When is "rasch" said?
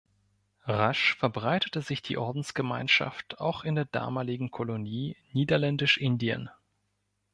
0.65-1.13